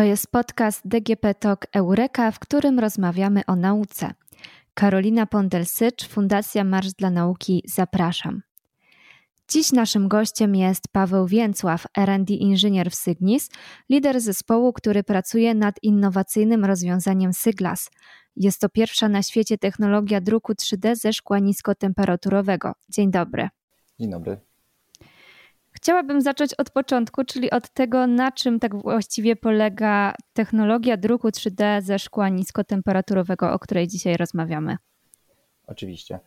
To 0.00 0.04
jest 0.04 0.30
podcast 0.30 0.88
DGP 0.88 1.34
Talk 1.34 1.66
Eureka, 1.72 2.30
w 2.30 2.38
którym 2.38 2.78
rozmawiamy 2.78 3.42
o 3.46 3.56
nauce. 3.56 4.14
Karolina 4.74 5.26
Pondelsycz, 5.26 6.08
Fundacja 6.08 6.64
Marsz 6.64 6.92
dla 6.92 7.10
Nauki, 7.10 7.62
zapraszam. 7.66 8.42
Dziś 9.48 9.72
naszym 9.72 10.08
gościem 10.08 10.56
jest 10.56 10.88
Paweł 10.92 11.26
Więcław, 11.26 11.86
R&D 11.96 12.34
inżynier 12.34 12.90
w 12.90 12.94
Sygnis, 12.94 13.50
lider 13.90 14.20
zespołu, 14.20 14.72
który 14.72 15.02
pracuje 15.02 15.54
nad 15.54 15.74
innowacyjnym 15.82 16.64
rozwiązaniem 16.64 17.32
Syglas. 17.32 17.90
Jest 18.36 18.60
to 18.60 18.68
pierwsza 18.68 19.08
na 19.08 19.22
świecie 19.22 19.58
technologia 19.58 20.20
druku 20.20 20.52
3D 20.52 20.96
ze 20.96 21.12
szkła 21.12 21.38
niskotemperaturowego. 21.38 22.72
Dzień 22.88 23.10
dobry. 23.10 23.48
Dzień 23.98 24.10
dobry. 24.10 24.49
Chciałabym 25.82 26.20
zacząć 26.20 26.54
od 26.54 26.70
początku, 26.70 27.24
czyli 27.24 27.50
od 27.50 27.70
tego, 27.70 28.06
na 28.06 28.32
czym 28.32 28.60
tak 28.60 28.82
właściwie 28.82 29.36
polega 29.36 30.14
technologia 30.32 30.96
druku 30.96 31.28
3D 31.28 31.82
ze 31.82 31.98
szkła 31.98 32.28
niskotemperaturowego, 32.28 33.52
o 33.52 33.58
której 33.58 33.88
dzisiaj 33.88 34.16
rozmawiamy. 34.16 34.76
Oczywiście. 35.66 36.20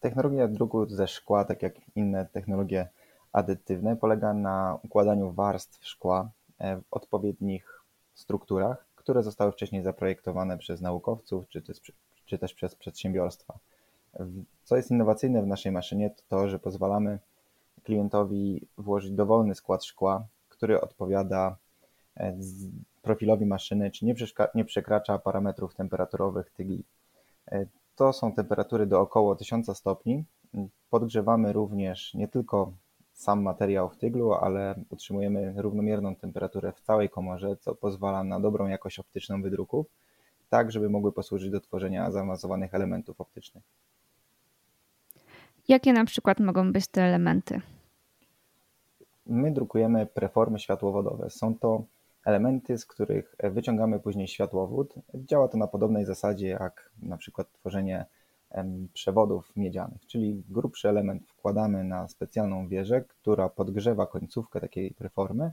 Technologia 0.00 0.48
druku 0.48 0.86
ze 0.86 1.08
szkła, 1.08 1.44
tak 1.44 1.62
jak 1.62 1.74
inne 1.94 2.26
technologie 2.26 2.88
adytywne, 3.32 3.96
polega 3.96 4.34
na 4.34 4.78
układaniu 4.82 5.32
warstw 5.32 5.86
szkła 5.86 6.30
e, 6.58 6.76
w 6.76 6.82
odpowiednich 6.90 7.82
strukturach, 8.14 8.86
które 8.96 9.22
zostały 9.22 9.52
wcześniej 9.52 9.82
zaprojektowane 9.82 10.58
przez 10.58 10.80
naukowców 10.80 11.48
czy 11.48 11.62
też, 11.62 11.80
czy 12.26 12.38
też 12.38 12.54
przez 12.54 12.74
przedsiębiorstwa. 12.74 13.58
Co 14.64 14.76
jest 14.76 14.90
innowacyjne 14.90 15.42
w 15.42 15.46
naszej 15.46 15.72
maszynie, 15.72 16.10
to 16.10 16.22
to, 16.28 16.48
że 16.48 16.58
pozwalamy 16.58 17.18
klientowi 17.84 18.66
włożyć 18.78 19.10
dowolny 19.10 19.54
skład 19.54 19.84
szkła, 19.84 20.26
który 20.48 20.80
odpowiada 20.80 21.56
e, 22.16 22.36
profilowi 23.02 23.46
maszyny, 23.46 23.90
czy 23.90 24.04
nie, 24.04 24.14
nie 24.54 24.64
przekracza 24.64 25.18
parametrów 25.18 25.74
temperaturowych 25.74 26.50
tygli. 26.50 26.84
E, 27.52 27.66
to 27.96 28.12
są 28.12 28.32
temperatury 28.32 28.86
do 28.86 29.00
około 29.00 29.36
1000 29.36 29.76
stopni. 29.76 30.24
Podgrzewamy 30.90 31.52
również 31.52 32.14
nie 32.14 32.28
tylko 32.28 32.72
sam 33.12 33.42
materiał 33.42 33.88
w 33.88 33.96
tyglu, 33.96 34.32
ale 34.32 34.74
utrzymujemy 34.90 35.54
równomierną 35.56 36.16
temperaturę 36.16 36.72
w 36.72 36.80
całej 36.80 37.08
komorze, 37.08 37.56
co 37.56 37.74
pozwala 37.74 38.24
na 38.24 38.40
dobrą 38.40 38.66
jakość 38.66 38.98
optyczną 38.98 39.42
wydruków, 39.42 39.86
tak 40.48 40.72
żeby 40.72 40.90
mogły 40.90 41.12
posłużyć 41.12 41.50
do 41.50 41.60
tworzenia 41.60 42.10
zaawansowanych 42.10 42.74
elementów 42.74 43.20
optycznych. 43.20 43.64
Jakie 45.68 45.92
na 45.92 46.04
przykład 46.04 46.40
mogą 46.40 46.72
być 46.72 46.86
te 46.86 47.02
elementy? 47.02 47.60
My 49.32 49.50
drukujemy 49.52 50.06
preformy 50.06 50.58
światłowodowe. 50.58 51.30
Są 51.30 51.58
to 51.58 51.84
elementy, 52.24 52.78
z 52.78 52.86
których 52.86 53.36
wyciągamy 53.42 54.00
później 54.00 54.28
światłowód. 54.28 54.94
Działa 55.14 55.48
to 55.48 55.58
na 55.58 55.66
podobnej 55.66 56.04
zasadzie 56.04 56.48
jak 56.48 56.90
na 57.02 57.16
przykład 57.16 57.52
tworzenie 57.52 58.06
przewodów 58.92 59.56
miedzianych, 59.56 60.06
czyli 60.06 60.42
grubszy 60.48 60.88
element 60.88 61.28
wkładamy 61.28 61.84
na 61.84 62.08
specjalną 62.08 62.68
wieżę, 62.68 63.02
która 63.02 63.48
podgrzewa 63.48 64.06
końcówkę 64.06 64.60
takiej 64.60 64.90
preformy 64.90 65.52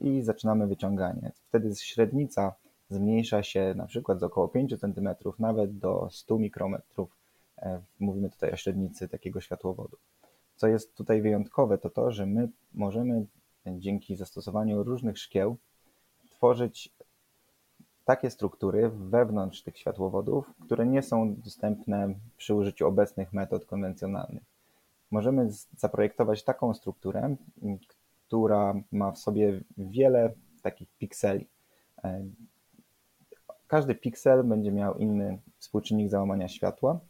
i 0.00 0.22
zaczynamy 0.22 0.66
wyciąganie. 0.66 1.32
Wtedy 1.48 1.74
średnica 1.74 2.54
zmniejsza 2.88 3.42
się 3.42 3.74
na 3.76 3.86
przykład 3.86 4.20
z 4.20 4.22
około 4.22 4.48
5 4.48 4.80
cm 4.80 5.08
nawet 5.38 5.78
do 5.78 6.08
100 6.10 6.38
mikrometrów. 6.38 7.16
E, 7.58 7.80
mówimy 8.00 8.30
tutaj 8.30 8.52
o 8.52 8.56
średnicy 8.56 9.08
takiego 9.08 9.40
światłowodu. 9.40 9.96
Co 10.60 10.68
jest 10.68 10.94
tutaj 10.94 11.22
wyjątkowe, 11.22 11.78
to 11.78 11.90
to, 11.90 12.12
że 12.12 12.26
my 12.26 12.48
możemy 12.74 13.26
dzięki 13.66 14.16
zastosowaniu 14.16 14.82
różnych 14.82 15.18
szkieł 15.18 15.56
tworzyć 16.30 16.92
takie 18.04 18.30
struktury 18.30 18.90
wewnątrz 18.90 19.62
tych 19.62 19.78
światłowodów, 19.78 20.50
które 20.64 20.86
nie 20.86 21.02
są 21.02 21.34
dostępne 21.34 22.14
przy 22.36 22.54
użyciu 22.54 22.86
obecnych 22.86 23.32
metod 23.32 23.66
konwencjonalnych. 23.66 24.42
Możemy 25.10 25.48
zaprojektować 25.76 26.44
taką 26.44 26.74
strukturę, 26.74 27.36
która 28.26 28.74
ma 28.92 29.12
w 29.12 29.18
sobie 29.18 29.60
wiele 29.78 30.32
takich 30.62 30.88
pikseli. 30.98 31.46
E, 32.04 32.24
każdy 33.66 33.94
piksel 33.94 34.44
będzie 34.44 34.72
miał 34.72 34.98
inny 34.98 35.38
współczynnik 35.58 36.08
załamania 36.08 36.48
światła 36.48 37.00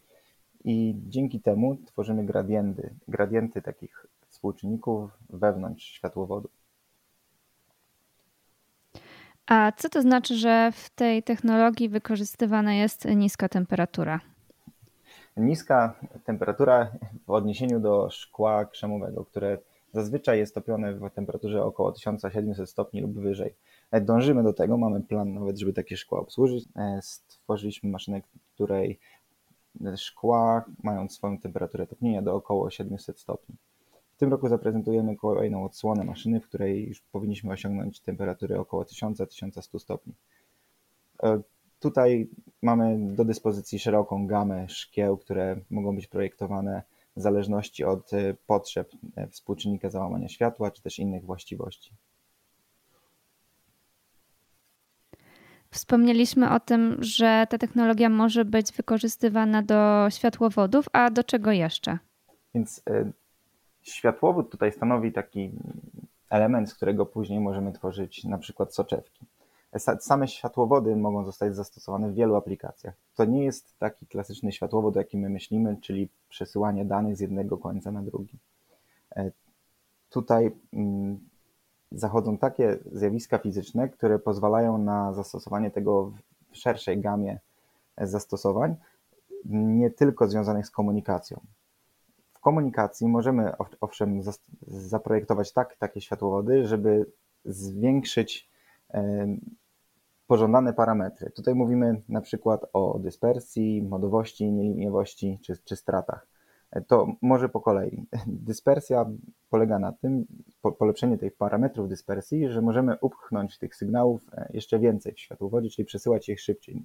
i 0.64 0.94
dzięki 1.08 1.40
temu 1.40 1.76
tworzymy 1.86 2.24
gradienty, 2.24 2.94
gradienty 3.08 3.62
takich 3.62 4.06
współczynników 4.28 5.10
wewnątrz 5.30 5.84
światłowodu. 5.84 6.48
A 9.46 9.72
co 9.76 9.88
to 9.88 10.02
znaczy, 10.02 10.36
że 10.36 10.72
w 10.72 10.90
tej 10.90 11.22
technologii 11.22 11.88
wykorzystywana 11.88 12.74
jest 12.74 13.04
niska 13.04 13.48
temperatura? 13.48 14.20
Niska 15.36 16.00
temperatura 16.24 16.92
w 17.26 17.30
odniesieniu 17.30 17.80
do 17.80 18.10
szkła 18.10 18.64
krzemowego, 18.64 19.24
które 19.24 19.58
zazwyczaj 19.92 20.38
jest 20.38 20.54
topione 20.54 20.94
w 20.94 21.10
temperaturze 21.10 21.64
około 21.64 21.92
1700 21.92 22.70
stopni 22.70 23.00
lub 23.00 23.12
wyżej. 23.12 23.54
Dążymy 24.02 24.42
do 24.42 24.52
tego, 24.52 24.76
mamy 24.76 25.00
plan 25.00 25.34
nawet, 25.34 25.58
żeby 25.58 25.72
takie 25.72 25.96
szkła 25.96 26.20
obsłużyć. 26.20 26.64
Stworzyliśmy 27.00 27.90
maszynę, 27.90 28.20
której 28.54 28.98
szkła 29.96 30.64
mają 30.82 31.08
swoją 31.08 31.38
temperaturę 31.38 31.86
topnienia 31.86 32.22
do 32.22 32.34
około 32.34 32.70
700 32.70 33.20
stopni. 33.20 33.54
W 34.12 34.16
tym 34.20 34.30
roku 34.30 34.48
zaprezentujemy 34.48 35.16
kolejną 35.16 35.64
odsłonę 35.64 36.04
maszyny, 36.04 36.40
w 36.40 36.48
której 36.48 36.88
już 36.88 37.00
powinniśmy 37.00 37.52
osiągnąć 37.52 38.00
temperatury 38.00 38.58
około 38.58 38.82
1000-1100 38.82 39.78
stopni. 39.78 40.12
E, 41.22 41.40
tutaj 41.80 42.28
mamy 42.62 43.14
do 43.14 43.24
dyspozycji 43.24 43.78
szeroką 43.78 44.26
gamę 44.26 44.68
szkieł, 44.68 45.16
które 45.16 45.60
mogą 45.70 45.96
być 45.96 46.06
projektowane 46.06 46.82
w 47.16 47.20
zależności 47.22 47.84
od 47.84 48.12
e, 48.12 48.34
potrzeb 48.46 48.90
e, 49.16 49.26
współczynnika 49.26 49.90
załamania 49.90 50.28
światła 50.28 50.70
czy 50.70 50.82
też 50.82 50.98
innych 50.98 51.24
właściwości. 51.24 51.92
Wspomnieliśmy 55.70 56.50
o 56.50 56.60
tym, 56.60 56.96
że 57.00 57.46
ta 57.50 57.58
technologia 57.58 58.08
może 58.08 58.44
być 58.44 58.72
wykorzystywana 58.72 59.62
do 59.62 60.06
światłowodów, 60.10 60.86
a 60.92 61.10
do 61.10 61.24
czego 61.24 61.52
jeszcze? 61.52 61.98
Więc 62.54 62.78
y, 62.78 63.12
światłowód 63.82 64.50
tutaj 64.50 64.72
stanowi 64.72 65.12
taki 65.12 65.50
element, 66.30 66.70
z 66.70 66.74
którego 66.74 67.06
później 67.06 67.40
możemy 67.40 67.72
tworzyć 67.72 68.24
na 68.24 68.38
przykład 68.38 68.74
soczewki. 68.74 69.26
Same 70.00 70.28
światłowody 70.28 70.96
mogą 70.96 71.24
zostać 71.24 71.56
zastosowane 71.56 72.10
w 72.10 72.14
wielu 72.14 72.34
aplikacjach. 72.34 72.94
To 73.14 73.24
nie 73.24 73.44
jest 73.44 73.78
taki 73.78 74.06
klasyczny 74.06 74.52
światłowód, 74.52 74.96
jaki 74.96 75.18
my 75.18 75.28
myślimy, 75.28 75.76
czyli 75.80 76.08
przesyłanie 76.28 76.84
danych 76.84 77.16
z 77.16 77.20
jednego 77.20 77.58
końca 77.58 77.92
na 77.92 78.02
drugi. 78.02 78.38
E, 79.16 79.30
tutaj 80.10 80.52
mm, 80.72 81.29
zachodzą 81.92 82.38
takie 82.38 82.78
zjawiska 82.92 83.38
fizyczne, 83.38 83.88
które 83.88 84.18
pozwalają 84.18 84.78
na 84.78 85.12
zastosowanie 85.12 85.70
tego 85.70 86.12
w 86.50 86.56
szerszej 86.56 87.00
gamie 87.00 87.40
zastosowań, 87.98 88.76
nie 89.44 89.90
tylko 89.90 90.28
związanych 90.28 90.66
z 90.66 90.70
komunikacją. 90.70 91.40
W 92.34 92.40
komunikacji 92.40 93.08
możemy 93.08 93.52
owszem 93.80 94.20
zaprojektować 94.66 95.52
tak 95.52 95.76
takie 95.76 96.00
światłowody, 96.00 96.66
żeby 96.66 97.06
zwiększyć 97.44 98.50
pożądane 100.26 100.72
parametry. 100.72 101.30
Tutaj 101.30 101.54
mówimy 101.54 102.02
na 102.08 102.20
przykład 102.20 102.66
o 102.72 102.98
dyspersji, 102.98 103.82
modowości, 103.82 104.52
nieliniowości 104.52 105.38
czy, 105.42 105.58
czy 105.64 105.76
stratach. 105.76 106.29
To 106.86 107.12
może 107.22 107.48
po 107.48 107.60
kolei. 107.60 108.04
Dyspersja 108.26 109.06
polega 109.50 109.78
na 109.78 109.92
tym, 109.92 110.26
polepszenie 110.78 111.18
tych 111.18 111.36
parametrów 111.36 111.88
dyspersji, 111.88 112.48
że 112.48 112.62
możemy 112.62 112.96
upchnąć 113.00 113.58
tych 113.58 113.76
sygnałów 113.76 114.20
e, 114.32 114.48
jeszcze 114.54 114.78
więcej 114.78 115.12
w 115.12 115.20
światłowodzie, 115.20 115.70
czyli 115.70 115.86
przesyłać 115.86 116.28
ich 116.28 116.40
szybciej 116.40 116.82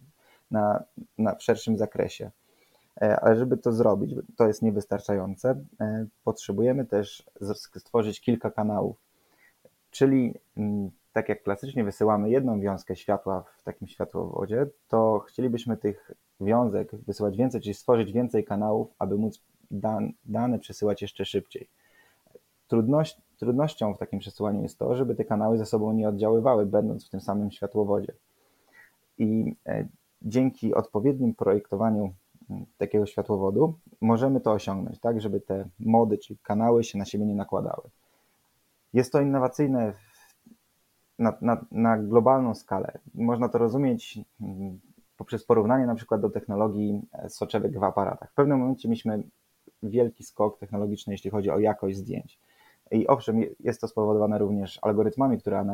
na, 0.51 0.83
na 1.17 1.35
w 1.35 1.43
szerszym 1.43 1.77
zakresie. 1.77 2.31
E, 3.01 3.19
ale 3.19 3.35
żeby 3.35 3.57
to 3.57 3.71
zrobić, 3.71 4.15
to 4.35 4.47
jest 4.47 4.61
niewystarczające, 4.61 5.65
e, 5.79 6.05
potrzebujemy 6.23 6.85
też 6.85 7.23
stworzyć 7.75 8.21
kilka 8.21 8.51
kanałów. 8.51 8.97
Czyli 9.91 10.33
tak 11.13 11.29
jak 11.29 11.43
klasycznie 11.43 11.83
wysyłamy 11.83 12.29
jedną 12.29 12.59
wiązkę 12.59 12.95
światła 12.95 13.43
w 13.57 13.63
takim 13.63 13.87
światłowodzie, 13.87 14.67
to 14.87 15.19
chcielibyśmy 15.19 15.77
tych 15.77 16.11
wiązek 16.41 16.95
wysyłać 16.95 17.37
więcej, 17.37 17.61
czyli 17.61 17.73
stworzyć 17.73 18.11
więcej 18.11 18.43
kanałów, 18.43 18.87
aby 18.99 19.17
móc 19.17 19.41
dane 20.25 20.59
przesyłać 20.59 21.01
jeszcze 21.01 21.25
szybciej. 21.25 21.67
Trudność, 22.67 23.21
trudnością 23.37 23.93
w 23.93 23.97
takim 23.97 24.19
przesyłaniu 24.19 24.61
jest 24.61 24.79
to, 24.79 24.95
żeby 24.95 25.15
te 25.15 25.25
kanały 25.25 25.57
ze 25.57 25.65
sobą 25.65 25.93
nie 25.93 26.09
oddziaływały, 26.09 26.65
będąc 26.65 27.07
w 27.07 27.09
tym 27.09 27.21
samym 27.21 27.51
światłowodzie. 27.51 28.13
I 29.17 29.55
e, 29.65 29.87
dzięki 30.21 30.73
odpowiednim 30.73 31.35
projektowaniu 31.35 32.13
takiego 32.77 33.05
światłowodu 33.05 33.73
możemy 34.01 34.41
to 34.41 34.51
osiągnąć, 34.51 34.99
tak, 34.99 35.21
żeby 35.21 35.41
te 35.41 35.65
mody, 35.79 36.17
czyli 36.17 36.39
kanały 36.43 36.83
się 36.83 36.97
na 36.97 37.05
siebie 37.05 37.25
nie 37.25 37.35
nakładały. 37.35 37.89
Jest 38.93 39.11
to 39.11 39.21
innowacyjne 39.21 39.93
na, 41.19 41.33
na, 41.41 41.65
na 41.71 41.97
globalną 41.97 42.55
skalę. 42.55 42.99
Można 43.15 43.49
to 43.49 43.57
rozumieć 43.57 44.19
poprzez 45.17 45.45
porównanie 45.45 45.85
na 45.85 45.95
przykład 45.95 46.21
do 46.21 46.29
technologii 46.29 47.01
e, 47.13 47.29
soczewek 47.29 47.79
w 47.79 47.83
aparatach. 47.83 48.31
W 48.31 48.33
pewnym 48.33 48.59
momencie 48.59 48.89
mieliśmy 48.89 49.23
wielki 49.89 50.23
skok 50.23 50.57
technologiczny, 50.59 51.13
jeśli 51.13 51.29
chodzi 51.29 51.49
o 51.49 51.59
jakość 51.59 51.97
zdjęć. 51.97 52.39
I 52.91 53.07
owszem, 53.07 53.41
jest 53.59 53.81
to 53.81 53.87
spowodowane 53.87 54.37
również 54.37 54.79
algorytmami, 54.81 55.37
które 55.37 55.65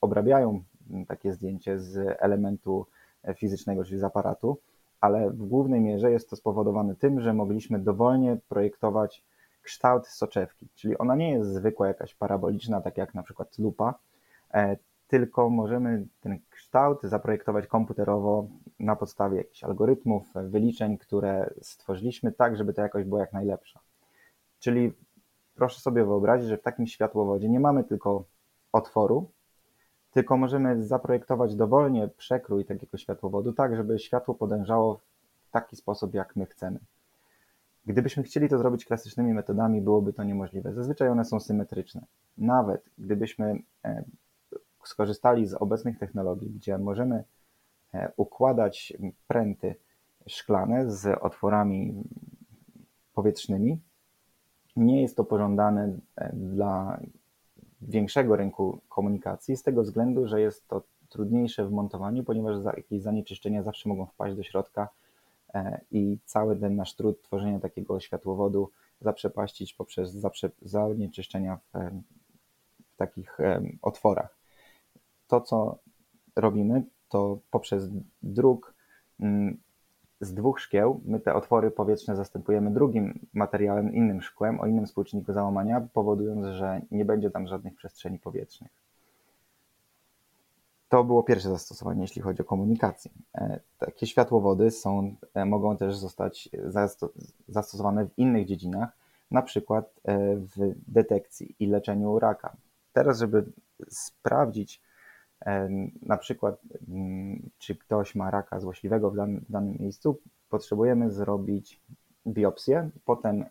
obrabiają 0.00 0.62
mm, 0.90 1.06
takie 1.06 1.32
zdjęcie 1.32 1.78
z 1.78 2.16
elementu 2.20 2.86
e, 3.22 3.34
fizycznego, 3.34 3.84
czyli 3.84 4.00
z 4.00 4.04
aparatu, 4.04 4.58
ale 5.00 5.30
w 5.30 5.46
głównej 5.46 5.80
mierze 5.80 6.10
jest 6.10 6.30
to 6.30 6.36
spowodowane 6.36 6.94
tym, 6.94 7.20
że 7.20 7.32
mogliśmy 7.34 7.78
dowolnie 7.78 8.36
projektować 8.48 9.24
kształt 9.62 10.06
soczewki, 10.06 10.68
czyli 10.74 10.98
ona 10.98 11.16
nie 11.16 11.30
jest 11.30 11.54
zwykła 11.54 11.88
jakaś 11.88 12.14
paraboliczna, 12.14 12.80
tak 12.80 12.96
jak 12.96 13.14
na 13.14 13.22
przykład 13.22 13.58
lupa, 13.58 13.94
e, 14.54 14.76
tylko 15.08 15.50
możemy 15.50 16.06
ten 16.20 16.38
kształt 16.68 17.02
zaprojektować 17.02 17.66
komputerowo 17.66 18.48
na 18.78 18.96
podstawie 18.96 19.36
jakichś 19.36 19.64
algorytmów, 19.64 20.24
wyliczeń, 20.34 20.98
które 20.98 21.50
stworzyliśmy 21.62 22.32
tak, 22.32 22.56
żeby 22.56 22.74
ta 22.74 22.82
jakość 22.82 23.08
była 23.08 23.20
jak 23.20 23.32
najlepsza. 23.32 23.80
Czyli 24.58 24.92
proszę 25.54 25.80
sobie 25.80 26.04
wyobrazić, 26.04 26.48
że 26.48 26.56
w 26.56 26.62
takim 26.62 26.86
światłowodzie 26.86 27.48
nie 27.48 27.60
mamy 27.60 27.84
tylko 27.84 28.24
otworu, 28.72 29.30
tylko 30.10 30.36
możemy 30.36 30.82
zaprojektować 30.82 31.56
dowolnie 31.56 32.08
przekrój 32.08 32.64
takiego 32.64 32.98
światłowodu, 32.98 33.52
tak 33.52 33.76
żeby 33.76 33.98
światło 33.98 34.34
podążało 34.34 35.00
w 35.48 35.50
taki 35.50 35.76
sposób, 35.76 36.14
jak 36.14 36.36
my 36.36 36.46
chcemy. 36.46 36.78
Gdybyśmy 37.86 38.22
chcieli 38.22 38.48
to 38.48 38.58
zrobić 38.58 38.84
klasycznymi 38.84 39.32
metodami, 39.34 39.80
byłoby 39.80 40.12
to 40.12 40.24
niemożliwe. 40.24 40.72
Zazwyczaj 40.72 41.08
one 41.08 41.24
są 41.24 41.40
symetryczne. 41.40 42.02
Nawet 42.38 42.90
gdybyśmy 42.98 43.62
e, 43.84 44.04
skorzystali 44.88 45.46
z 45.46 45.54
obecnych 45.54 45.98
technologii, 45.98 46.50
gdzie 46.50 46.78
możemy 46.78 47.24
e, 47.94 48.12
układać 48.16 48.92
pręty 49.28 49.74
szklane 50.26 50.90
z 50.90 51.18
otworami 51.22 52.02
powietrznymi, 53.14 53.80
nie 54.76 55.02
jest 55.02 55.16
to 55.16 55.24
pożądane 55.24 55.98
e, 56.16 56.32
dla 56.36 57.00
większego 57.80 58.36
rynku 58.36 58.80
komunikacji 58.88 59.56
z 59.56 59.62
tego 59.62 59.82
względu, 59.82 60.26
że 60.26 60.40
jest 60.40 60.68
to 60.68 60.82
trudniejsze 61.08 61.66
w 61.66 61.72
montowaniu, 61.72 62.24
ponieważ 62.24 62.56
jakieś 62.76 63.02
zanieczyszczenia 63.02 63.62
zawsze 63.62 63.88
mogą 63.88 64.06
wpaść 64.06 64.36
do 64.36 64.42
środka 64.42 64.88
e, 65.54 65.80
i 65.90 66.18
cały 66.24 66.56
ten 66.56 66.76
nasz 66.76 66.94
trud 66.94 67.22
tworzenia 67.22 67.60
takiego 67.60 68.00
światłowodu 68.00 68.70
zaprzepaścić 69.00 69.74
poprzez 69.74 70.16
zanieczyszczenia 70.62 71.56
w, 71.56 71.78
w 72.92 72.96
takich 72.96 73.38
otworach. 73.82 74.37
To, 75.28 75.40
co 75.40 75.78
robimy, 76.36 76.82
to 77.08 77.38
poprzez 77.50 77.90
druk 78.22 78.74
mm, 79.20 79.58
z 80.20 80.34
dwóch 80.34 80.60
szkieł 80.60 81.00
my 81.04 81.20
te 81.20 81.34
otwory 81.34 81.70
powietrzne 81.70 82.16
zastępujemy 82.16 82.70
drugim 82.70 83.26
materiałem, 83.34 83.94
innym 83.94 84.22
szkłem 84.22 84.60
o 84.60 84.66
innym 84.66 84.86
współczynniku 84.86 85.32
załamania, 85.32 85.88
powodując, 85.92 86.46
że 86.46 86.80
nie 86.90 87.04
będzie 87.04 87.30
tam 87.30 87.46
żadnych 87.46 87.76
przestrzeni 87.76 88.18
powietrznych. 88.18 88.70
To 90.88 91.04
było 91.04 91.22
pierwsze 91.22 91.48
zastosowanie, 91.48 92.00
jeśli 92.00 92.22
chodzi 92.22 92.42
o 92.42 92.44
komunikację. 92.44 93.10
E, 93.34 93.60
takie 93.78 94.06
światłowody 94.06 94.70
są, 94.70 95.14
e, 95.34 95.44
mogą 95.44 95.76
też 95.76 95.96
zostać 95.96 96.48
zastosowane 97.48 98.06
w 98.06 98.18
innych 98.18 98.46
dziedzinach, 98.46 98.96
na 99.30 99.42
przykład 99.42 100.00
e, 100.04 100.36
w 100.36 100.74
detekcji 100.88 101.56
i 101.58 101.66
leczeniu 101.66 102.18
raka. 102.18 102.56
Teraz, 102.92 103.18
żeby 103.18 103.52
sprawdzić, 103.88 104.82
na 106.02 106.16
przykład, 106.16 106.60
mm, 106.88 107.50
czy 107.58 107.76
ktoś 107.76 108.14
ma 108.14 108.30
raka 108.30 108.60
złośliwego 108.60 109.10
w 109.10 109.16
danym, 109.16 109.44
w 109.48 109.52
danym 109.52 109.76
miejscu, 109.80 110.18
potrzebujemy 110.50 111.10
zrobić 111.10 111.80
biopsję. 112.26 112.90
Potem 113.04 113.44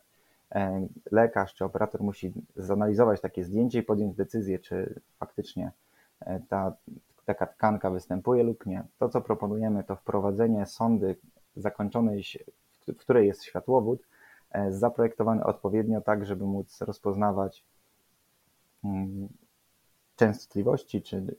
lekarz 1.12 1.54
czy 1.54 1.66
operator 1.66 2.02
musi 2.02 2.34
zanalizować 2.56 3.22
takie 3.22 3.44
zdjęcie 3.44 3.80
i 3.80 3.84
podjąć 3.84 4.16
decyzję, 4.16 4.60
czy 4.60 5.00
faktycznie 5.20 5.72
e, 6.20 6.40
ta, 6.50 6.74
taka 7.26 7.48
tkanka 7.48 7.92
występuje 7.92 8.44
lub 8.44 8.66
nie. 8.66 8.84
To, 9.00 9.10
co 9.10 9.22
proponujemy, 9.22 9.84
to 9.84 9.96
wprowadzenie 9.96 10.66
sondy 10.66 11.16
zakończonej, 11.56 12.24
w 12.88 12.96
której 12.98 13.28
jest 13.28 13.44
światłowód, 13.44 14.08
e, 14.52 14.72
zaprojektowany 14.72 15.44
odpowiednio 15.44 16.02
tak, 16.02 16.26
żeby 16.26 16.46
móc 16.46 16.82
rozpoznawać 16.82 17.64
mm, 18.84 19.28
częstotliwości, 20.16 21.02
czy 21.02 21.36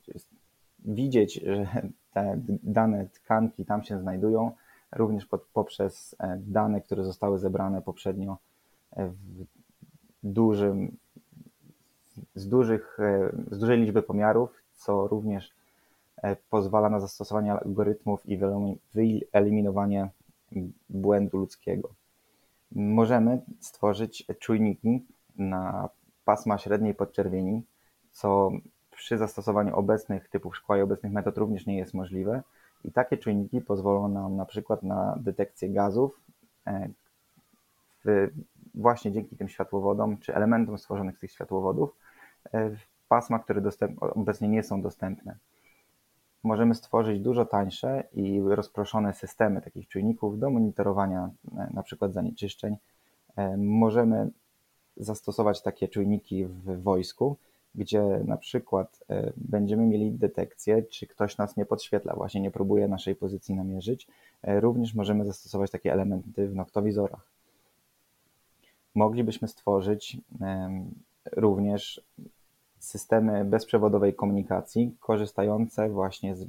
widzieć, 0.84 1.34
że 1.34 1.66
te 2.12 2.40
dane 2.62 3.06
tkanki 3.06 3.64
tam 3.64 3.82
się 3.82 3.98
znajdują, 3.98 4.52
również 4.92 5.26
pod, 5.26 5.42
poprzez 5.52 6.16
e, 6.18 6.38
dane, 6.46 6.80
które 6.80 7.04
zostały 7.04 7.38
zebrane 7.38 7.82
poprzednio 7.82 8.38
e, 8.92 9.08
w 9.08 9.46
dużym, 10.22 10.96
z, 12.34 12.48
dużych, 12.48 12.98
e, 13.00 13.32
z 13.50 13.58
dużej 13.58 13.80
liczby 13.80 14.02
pomiarów, 14.02 14.62
co 14.74 15.08
również 15.08 15.52
pozwala 16.50 16.90
na 16.90 17.00
zastosowanie 17.00 17.52
algorytmów 17.52 18.26
i 18.26 18.38
wyeliminowanie 18.94 20.08
błędu 20.90 21.38
ludzkiego. 21.38 21.88
Możemy 22.72 23.40
stworzyć 23.60 24.26
czujniki 24.38 25.06
na 25.36 25.88
pasma 26.24 26.58
średniej 26.58 26.94
podczerwieni, 26.94 27.62
co 28.12 28.50
przy 28.98 29.18
zastosowaniu 29.18 29.76
obecnych 29.76 30.28
typów 30.28 30.56
szkła 30.56 30.78
i 30.78 30.80
obecnych 30.80 31.12
metod 31.12 31.38
również 31.38 31.66
nie 31.66 31.76
jest 31.76 31.94
możliwe. 31.94 32.42
I 32.84 32.92
takie 32.92 33.16
czujniki 33.18 33.60
pozwolą 33.60 34.08
nam 34.08 34.36
na 34.36 34.46
przykład 34.46 34.82
na 34.82 35.18
detekcję 35.20 35.70
gazów 35.70 36.20
e, 36.66 36.88
w, 38.04 38.30
właśnie 38.74 39.12
dzięki 39.12 39.36
tym 39.36 39.48
światłowodom 39.48 40.18
czy 40.18 40.34
elementom 40.34 40.78
stworzonych 40.78 41.16
z 41.16 41.20
tych 41.20 41.32
światłowodów 41.32 41.96
e, 42.52 42.70
w 42.70 42.78
pasmach, 43.08 43.44
które 43.44 43.60
dostęp, 43.60 44.02
obecnie 44.02 44.48
nie 44.48 44.62
są 44.62 44.82
dostępne. 44.82 45.36
Możemy 46.42 46.74
stworzyć 46.74 47.20
dużo 47.20 47.44
tańsze 47.44 48.04
i 48.12 48.40
rozproszone 48.46 49.14
systemy 49.14 49.62
takich 49.62 49.88
czujników 49.88 50.38
do 50.38 50.50
monitorowania 50.50 51.30
e, 51.58 51.70
na 51.74 51.82
przykład 51.82 52.12
zanieczyszczeń. 52.12 52.76
Możemy 53.58 54.30
zastosować 54.96 55.62
takie 55.62 55.88
czujniki 55.88 56.46
w 56.46 56.82
wojsku, 56.82 57.36
gdzie 57.74 58.02
na 58.24 58.36
przykład 58.36 59.04
e, 59.10 59.32
będziemy 59.36 59.86
mieli 59.86 60.12
detekcję, 60.12 60.82
czy 60.82 61.06
ktoś 61.06 61.38
nas 61.38 61.56
nie 61.56 61.66
podświetla, 61.66 62.14
właśnie 62.14 62.40
nie 62.40 62.50
próbuje 62.50 62.88
naszej 62.88 63.14
pozycji 63.14 63.54
namierzyć, 63.54 64.06
e, 64.42 64.60
również 64.60 64.94
możemy 64.94 65.24
zastosować 65.24 65.70
takie 65.70 65.92
elementy 65.92 66.48
w 66.48 66.54
noktowizorach. 66.54 67.28
Moglibyśmy 68.94 69.48
stworzyć 69.48 70.16
również 71.32 72.02
systemy 72.78 73.44
bezprzewodowej 73.44 74.14
komunikacji, 74.14 74.96
korzystające 75.00 75.88
właśnie 75.88 76.36
z 76.36 76.46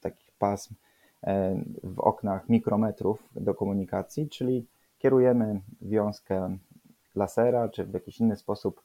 takich 0.00 0.32
pasm 0.38 0.74
e, 1.22 1.56
w 1.84 2.00
oknach 2.00 2.48
mikrometrów 2.48 3.28
do 3.34 3.54
komunikacji, 3.54 4.28
czyli 4.28 4.66
kierujemy 4.98 5.60
wiązkę 5.82 6.56
lasera, 7.14 7.68
czy 7.68 7.84
w 7.84 7.94
jakiś 7.94 8.20
inny 8.20 8.36
sposób 8.36 8.82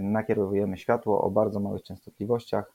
nakierowujemy 0.00 0.76
światło 0.76 1.22
o 1.22 1.30
bardzo 1.30 1.60
małych 1.60 1.82
częstotliwościach, 1.82 2.72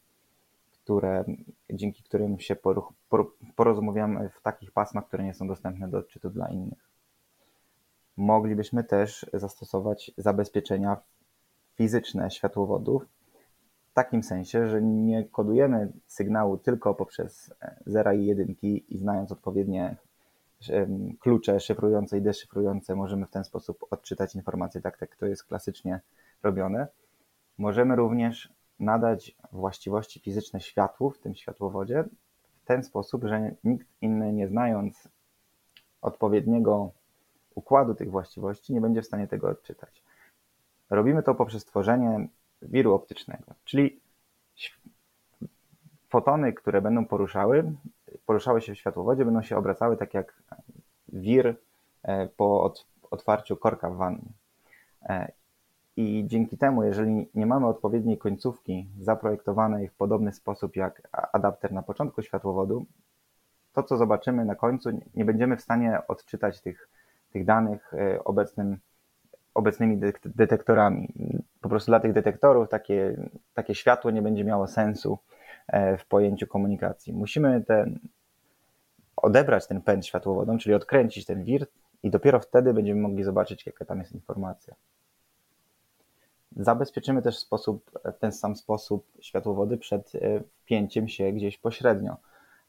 które, 0.72 1.26
dzięki 1.70 2.04
którym 2.04 2.40
się 2.40 2.56
porozumiemy 3.56 4.30
w 4.30 4.42
takich 4.42 4.72
pasmach, 4.72 5.08
które 5.08 5.24
nie 5.24 5.34
są 5.34 5.48
dostępne 5.48 5.88
do 5.88 5.98
odczytu 5.98 6.30
dla 6.30 6.50
innych. 6.50 6.90
Moglibyśmy 8.18 8.84
też 8.84 9.26
zastosować 9.34 10.12
zabezpieczenia 10.18 10.98
fizyczne 11.76 12.32
światłowodów, 12.32 13.06
w 13.92 13.94
takim 13.94 14.24
sensie, 14.24 14.70
że 14.70 14.82
nie 14.82 15.24
kodujemy 15.24 15.92
sygnału 16.08 16.58
tylko 16.58 16.96
poprzez 16.96 17.54
e, 17.62 17.76
zera 17.86 18.14
i 18.14 18.26
jedynki 18.26 18.86
i 18.90 18.98
znając 18.98 19.32
odpowiednie 19.32 19.96
klucze 21.20 21.60
szyfrujące 21.60 22.18
i 22.18 22.22
deszyfrujące, 22.22 22.96
możemy 22.96 23.26
w 23.26 23.32
ten 23.32 23.44
sposób 23.44 23.86
odczytać 23.92 24.36
informacje, 24.36 24.82
tak 24.82 24.98
jak 25.02 25.16
to 25.16 25.26
jest 25.26 25.44
klasycznie 25.44 26.02
robione. 26.46 26.88
Możemy 27.58 27.96
również 27.96 28.54
nadać 28.80 29.36
właściwości 29.52 30.20
fizyczne 30.20 30.62
światłu 30.62 31.12
w 31.12 31.20
tym 31.20 31.36
światłowodzie 31.36 32.04
w 32.64 32.66
ten 32.66 32.84
sposób, 32.84 33.24
że 33.24 33.52
nikt 33.64 33.88
inny 34.02 34.34
nie 34.34 34.48
znając 34.48 35.10
odpowiedniego 36.02 36.92
układu 37.56 37.96
tych 37.96 38.12
właściwości 38.12 38.74
nie 38.74 38.82
będzie 38.82 39.02
w 39.02 39.06
stanie 39.06 39.28
tego 39.28 39.50
odczytać. 39.50 40.04
Robimy 40.90 41.24
to 41.24 41.36
poprzez 41.36 41.66
tworzenie 41.66 42.28
wiru 42.62 42.94
optycznego, 42.94 43.54
czyli 43.64 44.00
fotony, 46.10 46.54
które 46.54 46.82
będą 46.82 47.06
poruszały, 47.06 47.74
poruszały 48.26 48.62
się 48.62 48.74
w 48.74 48.78
światłowodzie, 48.78 49.26
będą 49.26 49.42
się 49.42 49.58
obracały 49.58 49.98
tak 49.98 50.14
jak 50.14 50.42
wir 51.08 51.56
e, 52.04 52.28
po 52.28 52.74
otwarciu 53.12 53.58
korka 53.58 53.90
w 53.90 53.98
wannie. 53.98 54.30
I 55.98 56.24
dzięki 56.28 56.58
temu, 56.58 56.84
jeżeli 56.84 57.30
nie 57.36 57.46
mamy 57.46 57.68
odpowiedniej 57.68 58.18
końcówki 58.18 58.88
zaprojektowanej 59.00 59.88
w 59.90 59.94
podobny 59.94 60.34
sposób 60.34 60.76
jak 60.76 61.08
adapter 61.34 61.72
na 61.72 61.82
początku 61.82 62.22
światłowodu, 62.22 62.86
to 63.74 63.84
co 63.84 63.98
zobaczymy 63.98 64.46
na 64.46 64.56
końcu, 64.56 64.90
nie 65.16 65.26
będziemy 65.26 65.58
w 65.58 65.62
stanie 65.62 66.00
odczytać 66.08 66.62
tych, 66.62 66.90
tych 67.32 67.46
danych 67.46 67.94
e, 67.94 68.24
obecnym, 68.24 68.78
obecnymi 69.54 70.00
detektorami. 70.26 71.14
Po 71.62 71.70
prostu 71.70 71.92
dla 71.92 72.00
tych 72.00 72.14
detektorów 72.14 72.70
takie, 72.70 73.30
takie 73.54 73.76
światło 73.76 74.12
nie 74.12 74.22
będzie 74.22 74.44
miało 74.44 74.68
sensu 74.68 75.20
e, 75.68 75.98
w 75.98 76.06
pojęciu 76.06 76.48
komunikacji. 76.48 77.14
Musimy 77.14 77.64
ten, 77.64 78.00
odebrać 79.18 79.68
ten 79.68 79.82
pęd 79.82 80.06
światłowodą, 80.06 80.58
czyli 80.58 80.76
odkręcić 80.76 81.26
ten 81.26 81.44
wir 81.44 81.66
i 82.04 82.10
dopiero 82.10 82.40
wtedy 82.40 82.74
będziemy 82.74 83.02
mogli 83.02 83.24
zobaczyć, 83.24 83.66
jaka 83.66 83.86
tam 83.86 84.00
jest 84.00 84.12
informacja. 84.12 84.76
Zabezpieczymy 86.56 87.22
też 87.22 87.36
w, 87.36 87.40
sposób, 87.40 87.92
w 88.06 88.18
ten 88.20 88.32
sam 88.32 88.56
sposób 88.56 89.08
światłowody 89.22 89.78
przed 89.78 90.16
e, 90.16 90.42
wpięciem 90.62 91.08
się 91.08 91.32
gdzieś 91.32 91.58
pośrednio. 91.58 92.18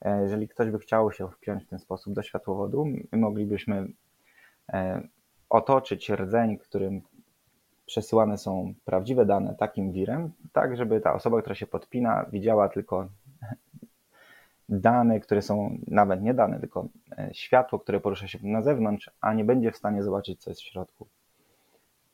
E, 0.01 0.23
jeżeli 0.23 0.49
ktoś 0.49 0.71
by 0.71 0.79
chciał 0.79 1.13
się 1.13 1.29
wpiąć 1.29 1.65
w 1.65 1.69
ten 1.69 1.79
sposób 1.79 2.15
do 2.15 2.23
światłowodu, 2.23 2.85
my 2.85 3.19
moglibyśmy 3.19 3.89
e, 4.73 5.09
otoczyć 5.51 6.11
rdzeń, 6.11 6.59
którym 6.59 7.03
przesyłane 7.87 8.39
są 8.39 8.75
prawdziwe 8.85 9.27
dane 9.27 9.55
takim 9.55 9.93
wirem, 9.93 10.33
tak 10.53 10.77
żeby 10.77 11.01
ta 11.01 11.15
osoba, 11.15 11.41
która 11.41 11.55
się 11.55 11.67
podpina, 11.67 12.27
widziała 12.33 12.69
tylko 12.69 13.09
dane, 14.69 15.21
które 15.21 15.43
są 15.43 15.79
nawet 15.87 16.23
nie 16.23 16.35
dane, 16.35 16.61
tylko 16.61 16.89
światło, 17.33 17.79
które 17.79 18.01
porusza 18.01 18.29
się 18.29 18.39
na 18.43 18.63
zewnątrz, 18.63 19.11
a 19.21 19.35
nie 19.35 19.45
będzie 19.45 19.73
w 19.73 19.77
stanie 19.77 20.03
zobaczyć, 20.03 20.43
co 20.43 20.51
jest 20.51 20.61
w 20.61 20.65
środku. 20.65 21.07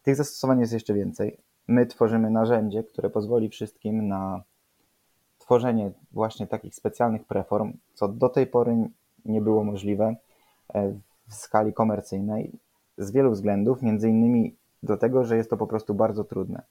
Tych 0.02 0.16
zastosowań 0.16 0.60
jest 0.60 0.72
jeszcze 0.72 0.94
więcej 0.94 1.38
my 1.68 1.86
tworzymy 1.86 2.30
narzędzie, 2.30 2.84
które 2.84 3.10
pozwoli 3.10 3.48
wszystkim 3.48 4.08
na 4.08 4.42
tworzenie 5.38 5.92
właśnie 6.12 6.46
takich 6.46 6.74
specjalnych 6.74 7.24
preform, 7.24 7.72
co 7.94 8.08
do 8.08 8.28
tej 8.28 8.46
pory 8.46 8.76
nie 9.24 9.40
było 9.40 9.64
możliwe 9.64 10.16
e, 10.74 10.92
w 11.28 11.34
skali 11.34 11.72
komercyjnej 11.72 12.52
z 12.98 13.10
wielu 13.10 13.30
względów, 13.30 13.82
między 13.82 14.08
innymi 14.08 14.56
dlatego, 14.82 15.24
że 15.24 15.36
jest 15.36 15.50
to 15.50 15.56
po 15.56 15.66
prostu 15.66 15.94
bardzo 15.94 16.24
trudne. 16.24 16.62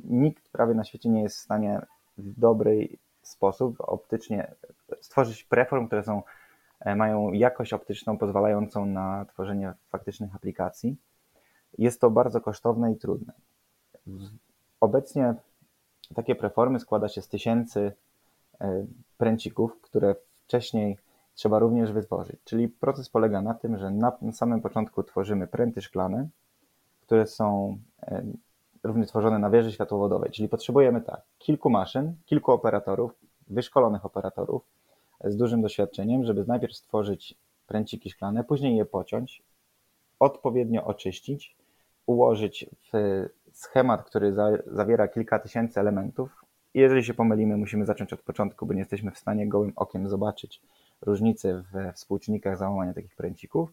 Nikt 0.00 0.48
prawie 0.48 0.74
na 0.74 0.84
świecie 0.84 1.08
nie 1.08 1.22
jest 1.22 1.36
w 1.36 1.40
stanie 1.40 1.80
w 2.18 2.40
dobry 2.40 2.88
sposób 3.22 3.76
optycznie 3.78 4.54
stworzyć 5.00 5.44
preform, 5.44 5.86
które 5.86 6.02
są, 6.02 6.22
e, 6.80 6.96
mają 6.96 7.32
jakość 7.32 7.72
optyczną 7.72 8.18
pozwalającą 8.18 8.86
na 8.86 9.24
tworzenie 9.24 9.72
faktycznych 9.88 10.34
aplikacji. 10.34 10.96
Jest 11.78 12.00
to 12.00 12.10
bardzo 12.10 12.40
kosztowne 12.40 12.92
i 12.92 12.96
trudne. 12.96 13.32
Obecnie 14.80 15.34
takie 16.14 16.34
preformy 16.34 16.80
składa 16.80 17.08
się 17.08 17.22
z 17.22 17.28
tysięcy 17.28 17.92
e, 18.60 18.86
pręcików, 19.18 19.80
które 19.80 20.14
wcześniej 20.44 20.98
trzeba 21.34 21.58
również 21.58 21.92
wytworzyć. 21.92 22.36
Czyli 22.44 22.68
proces 22.68 23.08
polega 23.08 23.42
na 23.42 23.54
tym, 23.54 23.78
że 23.78 23.90
na 23.90 24.12
samym 24.32 24.60
początku 24.60 25.02
tworzymy 25.02 25.46
pręty 25.46 25.82
szklane, 25.82 26.28
które 27.02 27.26
są 27.26 27.78
e, 28.02 28.22
również 28.82 29.08
tworzone 29.08 29.38
na 29.38 29.50
wieży 29.50 29.72
światłowodowej. 29.72 30.30
Czyli 30.30 30.48
potrzebujemy 30.48 31.00
tak, 31.00 31.22
kilku 31.38 31.70
maszyn, 31.70 32.14
kilku 32.26 32.52
operatorów, 32.52 33.12
wyszkolonych 33.48 34.04
operatorów 34.04 34.62
z 35.24 35.36
dużym 35.36 35.62
doświadczeniem, 35.62 36.24
żeby 36.24 36.44
najpierw 36.48 36.76
stworzyć 36.76 37.34
pręciki 37.66 38.10
szklane, 38.10 38.44
później 38.44 38.76
je 38.76 38.84
pociąć, 38.84 39.42
odpowiednio 40.20 40.84
oczyścić, 40.84 41.56
ułożyć 42.06 42.66
w 42.92 43.26
schemat, 43.56 44.04
który 44.04 44.32
za, 44.32 44.50
zawiera 44.66 45.08
kilka 45.08 45.38
tysięcy 45.38 45.80
elementów. 45.80 46.44
Jeżeli 46.74 47.04
się 47.04 47.14
pomylimy, 47.14 47.56
musimy 47.56 47.86
zacząć 47.86 48.12
od 48.12 48.22
początku, 48.22 48.66
bo 48.66 48.72
nie 48.72 48.78
jesteśmy 48.78 49.10
w 49.10 49.18
stanie 49.18 49.48
gołym 49.48 49.72
okiem 49.76 50.08
zobaczyć 50.08 50.62
różnicy 51.02 51.62
we 51.72 51.92
współczynnikach 51.92 52.58
załamania 52.58 52.94
takich 52.94 53.14
pręcików. 53.14 53.72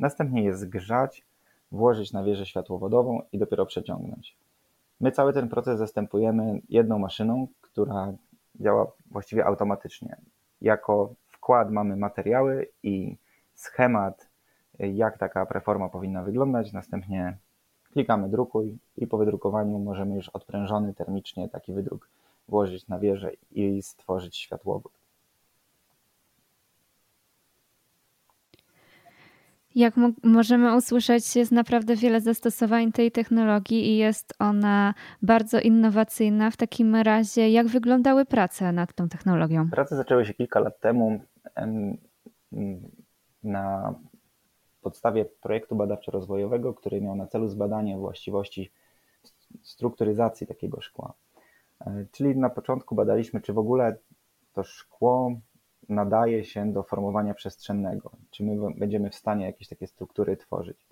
Następnie 0.00 0.44
je 0.44 0.56
zgrzać, 0.56 1.24
włożyć 1.72 2.12
na 2.12 2.24
wieżę 2.24 2.46
światłowodową 2.46 3.22
i 3.32 3.38
dopiero 3.38 3.66
przeciągnąć. 3.66 4.36
My 5.00 5.12
cały 5.12 5.32
ten 5.32 5.48
proces 5.48 5.78
zastępujemy 5.78 6.60
jedną 6.68 6.98
maszyną, 6.98 7.48
która 7.60 8.12
działa 8.60 8.92
właściwie 9.10 9.46
automatycznie. 9.46 10.16
Jako 10.60 11.14
wkład 11.26 11.70
mamy 11.70 11.96
materiały 11.96 12.68
i 12.82 13.16
schemat, 13.54 14.28
jak 14.78 15.18
taka 15.18 15.46
preforma 15.46 15.88
powinna 15.88 16.22
wyglądać. 16.22 16.72
Następnie 16.72 17.36
Klikamy 17.94 18.28
drukuj 18.28 18.78
i 18.96 19.06
po 19.06 19.18
wydrukowaniu 19.18 19.78
możemy 19.78 20.14
już 20.14 20.28
odprężony 20.28 20.94
termicznie 20.94 21.48
taki 21.48 21.72
wydruk 21.72 22.08
włożyć 22.48 22.88
na 22.88 22.98
wieżę 22.98 23.30
i 23.52 23.82
stworzyć 23.82 24.36
światłowód. 24.36 24.92
Jak 29.74 29.94
możemy 30.22 30.76
usłyszeć, 30.76 31.36
jest 31.36 31.52
naprawdę 31.52 31.96
wiele 31.96 32.20
zastosowań 32.20 32.92
tej 32.92 33.10
technologii 33.10 33.88
i 33.88 33.96
jest 33.96 34.34
ona 34.38 34.94
bardzo 35.22 35.60
innowacyjna. 35.60 36.50
W 36.50 36.56
takim 36.56 36.96
razie, 36.96 37.50
jak 37.50 37.66
wyglądały 37.66 38.24
prace 38.24 38.72
nad 38.72 38.94
tą 38.94 39.08
technologią? 39.08 39.70
Prace 39.70 39.96
zaczęły 39.96 40.24
się 40.24 40.34
kilka 40.34 40.60
lat 40.60 40.80
temu 40.80 41.20
na 43.42 43.94
podstawie 44.84 45.24
projektu 45.24 45.76
badawczo-rozwojowego, 45.76 46.74
który 46.74 47.00
miał 47.00 47.16
na 47.16 47.26
celu 47.26 47.48
zbadanie 47.48 47.96
właściwości 47.96 48.70
strukturyzacji 49.62 50.46
takiego 50.46 50.80
szkła. 50.80 51.14
E, 51.80 52.06
czyli 52.12 52.36
na 52.36 52.50
początku 52.50 52.94
badaliśmy, 52.94 53.40
czy 53.40 53.52
w 53.52 53.58
ogóle 53.58 53.96
to 54.52 54.64
szkło 54.64 55.32
nadaje 55.88 56.44
się 56.44 56.72
do 56.72 56.82
formowania 56.82 57.34
przestrzennego, 57.34 58.10
czy 58.30 58.44
my 58.44 58.74
będziemy 58.76 59.10
w 59.10 59.14
stanie 59.14 59.46
jakieś 59.46 59.68
takie 59.68 59.86
struktury 59.86 60.36
tworzyć. 60.36 60.86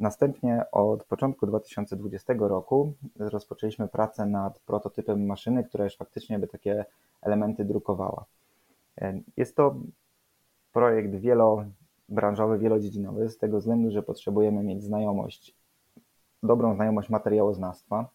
Następnie 0.00 0.64
od 0.72 1.04
początku 1.04 1.46
2020 1.46 2.34
roku 2.38 2.92
rozpoczęliśmy 3.18 3.88
pracę 3.88 4.26
nad 4.26 4.58
prototypem 4.58 5.26
maszyny, 5.26 5.64
która 5.64 5.84
już 5.84 5.96
faktycznie 5.96 6.38
by 6.38 6.48
takie 6.48 6.84
elementy 7.22 7.64
drukowała. 7.64 8.24
E, 9.00 9.20
jest 9.36 9.56
to 9.56 9.74
projekt 10.72 11.14
wielo, 11.14 11.64
branżowy, 12.12 12.58
wielodziedzinowy, 12.58 13.28
z 13.28 13.38
tego 13.38 13.58
względu, 13.58 13.90
że 13.90 14.02
potrzebujemy 14.02 14.62
mieć 14.62 14.82
znajomość, 14.82 15.54
dobrą 16.42 16.74
znajomość 16.74 17.08
materiałoznawstwa. 17.08 18.08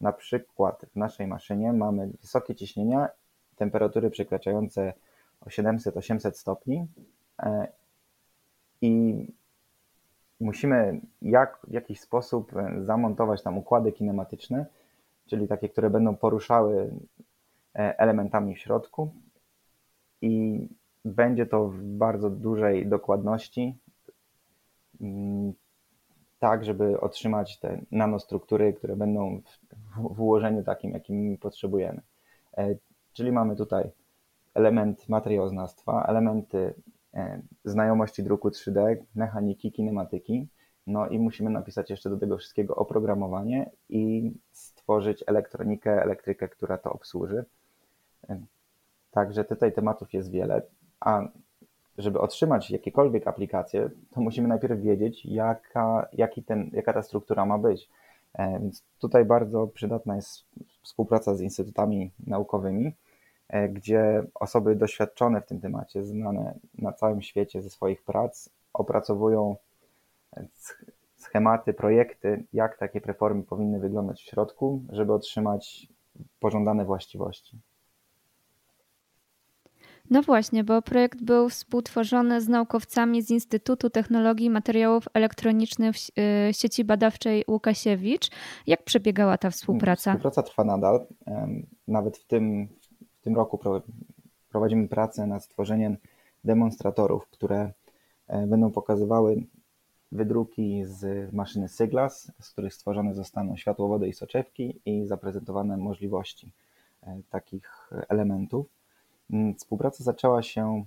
Na 0.00 0.12
przykład 0.12 0.86
w 0.92 0.96
naszej 0.96 1.26
maszynie 1.26 1.72
mamy 1.72 2.10
wysokie 2.20 2.54
ciśnienia, 2.54 3.08
temperatury 3.56 4.10
przekraczające 4.10 4.92
o 5.40 5.48
700-800 5.48 6.32
stopni 6.32 6.86
e, 7.38 7.68
i 8.80 9.26
musimy 10.40 11.00
jak, 11.22 11.58
w 11.68 11.72
jakiś 11.72 12.00
sposób 12.00 12.56
e, 12.56 12.84
zamontować 12.84 13.42
tam 13.42 13.58
układy 13.58 13.92
kinematyczne, 13.92 14.66
czyli 15.26 15.48
takie, 15.48 15.68
które 15.68 15.90
będą 15.90 16.16
poruszały 16.16 16.90
e, 17.74 17.98
elementami 17.98 18.54
w 18.54 18.58
środku 18.58 19.12
i 20.22 20.60
będzie 21.08 21.46
to 21.46 21.68
w 21.68 21.82
bardzo 21.82 22.30
dużej 22.30 22.86
dokładności, 22.86 23.78
mm, 25.00 25.52
tak, 26.38 26.64
żeby 26.64 27.00
otrzymać 27.00 27.58
te 27.58 27.80
nanostruktury, 27.90 28.72
które 28.72 28.96
będą 28.96 29.42
w, 30.14 30.20
ułożeniu 30.20 30.64
takim, 30.64 30.90
jakim 30.92 31.38
potrzebujemy. 31.38 32.02
E, 32.56 32.74
czyli 33.12 33.32
mamy 33.32 33.56
tutaj 33.56 33.90
element 34.54 35.08
materiałoznawstwa, 35.08 36.04
elementy 36.08 36.74
e, 37.14 37.42
znajomości 37.64 38.22
druku 38.22 38.48
3D, 38.48 38.96
mechaniki, 39.14 39.72
kinematyki, 39.72 40.48
no 40.86 41.08
i 41.08 41.18
musimy 41.18 41.50
napisać 41.50 41.90
jeszcze 41.90 42.10
do 42.10 42.16
tego 42.16 42.38
wszystkiego 42.38 42.76
oprogramowanie 42.76 43.70
i 43.88 44.32
stworzyć 44.52 45.24
elektronikę, 45.26 46.02
elektrykę, 46.02 46.48
która 46.48 46.78
to 46.78 46.92
obsłuży. 46.92 47.44
E, 48.28 48.40
także 49.10 49.44
tutaj 49.44 49.72
tematów 49.72 50.12
jest 50.12 50.30
wiele. 50.30 50.62
A 51.00 51.22
żeby 51.98 52.20
otrzymać 52.20 52.70
jakiekolwiek 52.70 53.26
aplikacje, 53.26 53.90
to 54.10 54.20
musimy 54.20 54.48
najpierw 54.48 54.80
wiedzieć, 54.80 55.26
jaka, 55.26 56.08
jaki 56.12 56.42
ten, 56.42 56.70
jaka 56.72 56.92
ta 56.92 57.02
struktura 57.02 57.46
ma 57.46 57.58
być. 57.58 57.88
E, 58.34 58.60
więc 58.60 58.84
tutaj 58.98 59.24
bardzo 59.24 59.66
przydatna 59.66 60.16
jest 60.16 60.44
współpraca 60.82 61.34
z 61.34 61.40
instytutami 61.40 62.10
naukowymi, 62.26 62.92
e, 63.48 63.68
gdzie 63.68 64.22
osoby 64.34 64.76
doświadczone 64.76 65.40
w 65.40 65.46
tym 65.46 65.60
temacie, 65.60 66.04
znane 66.04 66.58
na 66.78 66.92
całym 66.92 67.22
świecie 67.22 67.62
ze 67.62 67.70
swoich 67.70 68.02
prac, 68.02 68.50
opracowują 68.72 69.56
schematy, 71.16 71.72
projekty, 71.72 72.44
jak 72.52 72.78
takie 72.78 73.00
preformy 73.00 73.42
powinny 73.42 73.80
wyglądać 73.80 74.22
w 74.22 74.26
środku, 74.30 74.82
żeby 74.92 75.12
otrzymać 75.12 75.88
pożądane 76.40 76.84
właściwości. 76.84 77.58
No 80.10 80.22
właśnie, 80.22 80.64
bo 80.64 80.82
projekt 80.82 81.22
był 81.22 81.48
współtworzony 81.48 82.40
z 82.40 82.48
naukowcami 82.48 83.22
z 83.22 83.30
Instytutu 83.30 83.90
Technologii 83.90 84.50
Materiałów 84.50 85.04
Elektronicznych 85.14 85.96
y, 86.48 86.54
sieci 86.54 86.84
badawczej 86.84 87.44
Łukasiewicz. 87.48 88.30
Jak 88.66 88.82
przebiegała 88.82 89.38
ta 89.38 89.50
współpraca? 89.50 90.10
Współpraca 90.10 90.42
trwa 90.42 90.64
nadal. 90.64 91.06
Nawet 91.88 92.18
w 92.18 92.26
tym, 92.26 92.68
w 93.20 93.20
tym 93.20 93.36
roku 93.36 93.60
prowadzimy 94.50 94.88
pracę 94.88 95.26
nad 95.26 95.44
stworzeniem 95.44 95.96
demonstratorów, 96.44 97.28
które 97.28 97.72
e, 98.26 98.46
będą 98.46 98.70
pokazywały 98.70 99.42
wydruki 100.12 100.84
z 100.84 101.32
maszyny 101.32 101.68
Syglas, 101.68 102.32
z 102.40 102.50
których 102.50 102.74
stworzone 102.74 103.14
zostaną 103.14 103.56
światłowody 103.56 104.08
i 104.08 104.12
soczewki 104.12 104.80
i 104.86 105.06
zaprezentowane 105.06 105.76
możliwości 105.76 106.52
e, 107.02 107.20
takich 107.30 107.90
elementów. 108.08 108.77
Mm, 109.30 109.54
współpraca 109.54 110.04
zaczęła 110.04 110.42
się 110.42 110.84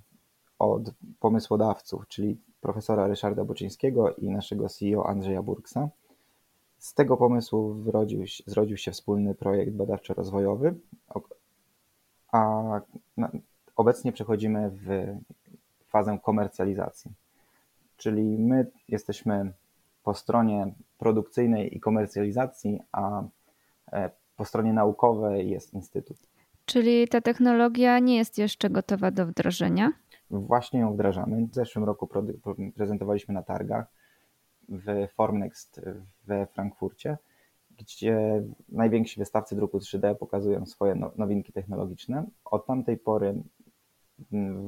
od 0.60 0.92
pomysłodawców, 1.20 2.08
czyli 2.08 2.38
profesora 2.62 3.08
Ryszarda 3.08 3.46
Boczyńskiego 3.46 4.16
i 4.16 4.30
naszego 4.30 4.70
CEO 4.70 5.06
Andrzeja 5.08 5.42
Burksa. 5.42 5.90
Z 6.78 6.94
tego 6.94 7.18
pomysłu 7.18 7.84
zrodził, 7.84 8.24
zrodził 8.46 8.78
się 8.78 8.92
wspólny 8.92 9.36
projekt 9.36 9.74
badawczo-rozwojowy, 9.74 10.74
a 12.32 12.64
obecnie 13.76 14.12
przechodzimy 14.12 14.70
w 14.70 15.16
fazę 15.88 16.20
komercjalizacji. 16.24 17.12
Czyli 17.98 18.22
my 18.24 18.72
jesteśmy 18.88 19.54
po 20.04 20.14
stronie 20.14 20.74
produkcyjnej 20.98 21.78
i 21.78 21.80
komercjalizacji, 21.80 22.80
a 22.92 23.24
e, 23.92 24.10
po 24.38 24.46
stronie 24.46 24.74
naukowej 24.74 25.50
jest 25.50 25.74
Instytut. 25.74 26.18
Czyli 26.72 27.08
ta 27.08 27.22
technologia 27.22 28.00
nie 28.00 28.18
jest 28.18 28.38
jeszcze 28.38 28.70
gotowa 28.70 29.12
do 29.12 29.26
wdrożenia? 29.26 29.92
Właśnie 30.30 30.80
ją 30.80 30.94
wdrażamy. 30.94 31.48
W 31.48 31.56
zeszłym 31.56 31.86
roku 31.86 32.10
prezentowaliśmy 32.76 33.34
na 33.34 33.44
targach 33.44 33.86
w 34.70 35.08
Formnext 35.14 35.82
we 36.24 36.48
Frankfurcie, 36.48 37.18
gdzie 37.78 38.44
najwięksi 38.70 39.20
wystawcy 39.20 39.56
druku 39.56 39.78
3D 39.78 40.16
pokazują 40.16 40.66
swoje 40.66 40.96
no, 40.96 41.12
nowinki 41.18 41.54
technologiczne. 41.54 42.26
Od 42.46 42.66
tamtej 42.66 42.98
pory 42.98 43.44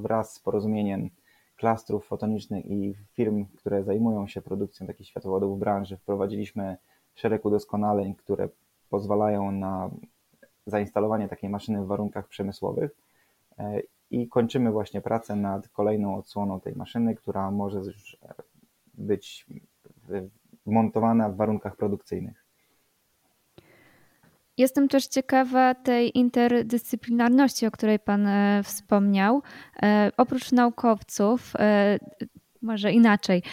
wraz 0.02 0.34
z 0.34 0.40
porozumieniem 0.40 1.10
klastrów 1.56 2.06
fotonicznych 2.08 2.66
i 2.66 2.96
firm, 3.14 3.46
które 3.46 3.84
zajmują 3.84 4.28
się 4.28 4.42
produkcją 4.42 4.88
takich 4.88 5.08
światłowodów 5.08 5.58
w 5.58 5.60
branży, 5.60 5.98
wprowadziliśmy 5.98 6.78
szereg 7.16 7.46
udoskonaleń, 7.46 8.16
które 8.16 8.50
pozwalają 8.90 9.52
na 9.52 9.90
zainstalowanie 10.66 11.28
takiej 11.28 11.50
maszyny 11.50 11.84
w 11.84 11.88
warunkach 11.88 12.28
przemysłowych 12.28 12.92
e, 13.60 13.82
i 14.12 14.28
kończymy 14.28 14.72
właśnie 14.72 15.02
pracę 15.02 15.36
nad 15.36 15.70
kolejną 15.70 16.16
odsłoną 16.16 16.60
tej 16.60 16.76
maszyny, 16.76 17.16
która 17.16 17.52
może 17.52 17.78
już 17.80 18.18
być 18.94 19.46
montowana 20.66 21.30
w 21.30 21.36
warunkach 21.36 21.76
produkcyjnych. 21.76 22.44
Jestem 24.58 24.88
też 24.88 25.08
ciekawa 25.08 25.76
tej 25.76 26.18
interdyscyplinarności, 26.18 27.66
o 27.66 27.72
której 27.72 28.00
Pan 28.00 28.28
e, 28.28 28.62
wspomniał. 28.64 29.42
E, 29.84 30.12
oprócz 30.18 30.52
naukowców, 30.52 31.54
może 32.62 32.92
inaczej, 32.92 33.44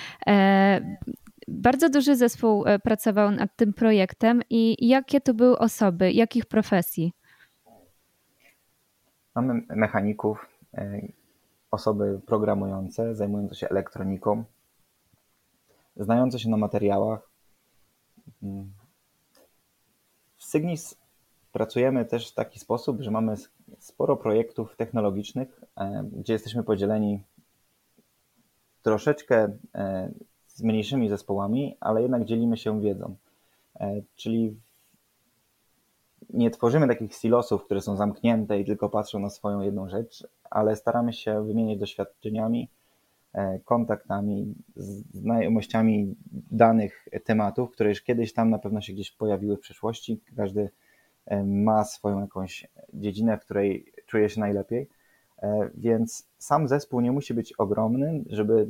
bardzo 1.50 1.88
duży 1.88 2.16
zespół 2.16 2.66
e, 2.66 2.78
pracował 2.78 3.30
nad 3.30 3.56
tym 3.56 3.72
projektem 3.72 4.42
i 4.50 4.88
jakie 4.88 5.20
to 5.20 5.34
były 5.34 5.58
osoby, 5.58 6.12
jakich 6.12 6.46
profesji? 6.46 7.12
Mamy 9.34 9.62
mechaników, 9.68 10.46
e, 10.74 11.00
osoby 11.70 12.20
programujące, 12.26 13.14
zajmujące 13.14 13.54
się 13.54 13.68
elektroniką, 13.68 14.44
znające 15.96 16.38
się 16.38 16.50
na 16.50 16.56
materiałach. 16.56 17.30
Mm. 18.42 18.72
W 20.36 20.44
Sygnis 20.44 20.98
pracujemy 21.52 22.04
też 22.04 22.30
w 22.30 22.34
taki 22.34 22.58
sposób, 22.58 23.00
że 23.00 23.10
mamy 23.10 23.34
sporo 23.78 24.16
projektów 24.16 24.76
technologicznych, 24.76 25.60
e, 25.76 26.04
gdzie 26.12 26.32
jesteśmy 26.32 26.62
podzieleni 26.62 27.22
troszeczkę 28.82 29.56
z 30.60 30.62
mniejszymi 30.62 31.08
zespołami, 31.08 31.76
ale 31.80 32.02
jednak 32.02 32.24
dzielimy 32.24 32.56
się 32.56 32.80
wiedzą. 32.80 33.16
E, 33.80 34.00
czyli 34.16 34.56
nie 36.30 36.50
tworzymy 36.50 36.88
takich 36.88 37.14
silosów, 37.14 37.64
które 37.64 37.80
są 37.80 37.96
zamknięte 37.96 38.60
i 38.60 38.64
tylko 38.64 38.88
patrzą 38.88 39.18
na 39.18 39.30
swoją 39.30 39.60
jedną 39.60 39.88
rzecz, 39.88 40.26
ale 40.50 40.76
staramy 40.76 41.12
się 41.12 41.46
wymieniać 41.46 41.78
doświadczeniami, 41.78 42.68
e, 43.32 43.58
kontaktami, 43.58 44.54
znajomościami 45.14 46.14
danych 46.50 47.08
tematów, 47.24 47.70
które 47.70 47.88
już 47.88 48.02
kiedyś 48.02 48.32
tam 48.32 48.50
na 48.50 48.58
pewno 48.58 48.80
się 48.80 48.92
gdzieś 48.92 49.10
pojawiły 49.10 49.56
w 49.56 49.60
przeszłości. 49.60 50.20
Każdy 50.36 50.70
e, 51.26 51.44
ma 51.44 51.84
swoją 51.84 52.20
jakąś 52.20 52.66
dziedzinę, 52.94 53.38
w 53.38 53.44
której 53.44 53.92
czuje 54.06 54.28
się 54.28 54.40
najlepiej. 54.40 54.88
Więc 55.74 56.28
sam 56.38 56.68
zespół 56.68 57.00
nie 57.00 57.12
musi 57.12 57.34
być 57.34 57.52
ogromny, 57.52 58.24
żeby 58.26 58.68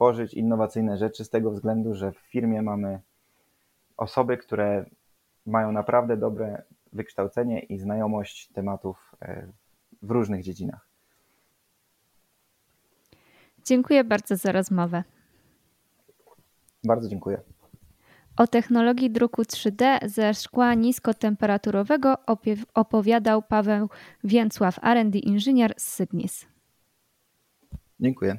tworzyć 0.00 0.34
innowacyjne 0.34 0.96
rzeczy 0.96 1.24
z 1.24 1.30
tego 1.30 1.50
względu, 1.50 1.94
że 1.94 2.12
w 2.12 2.18
firmie 2.18 2.62
mamy 2.62 3.00
osoby, 3.96 4.36
które 4.36 4.84
mają 5.46 5.72
naprawdę 5.72 6.16
dobre 6.16 6.62
wykształcenie 6.92 7.60
i 7.60 7.78
znajomość 7.78 8.48
tematów 8.52 9.14
e, 9.22 9.46
w 10.02 10.10
różnych 10.10 10.42
dziedzinach. 10.42 10.88
Dziękuję 13.64 14.04
bardzo 14.04 14.36
za 14.36 14.52
rozmowę. 14.52 15.04
Bardzo 16.84 17.08
dziękuję. 17.08 17.40
O 18.36 18.46
technologii 18.46 19.10
druku 19.10 19.42
3D 19.42 20.08
ze 20.08 20.34
szkła 20.34 20.74
niskotemperaturowego 20.74 22.14
opowiadał 22.74 23.42
Paweł 23.42 23.88
Więcław, 24.24 24.78
R&D 24.82 25.18
inżynier 25.18 25.74
z 25.76 25.88
Sygnis. 25.88 26.46
Dziękuję. 28.00 28.36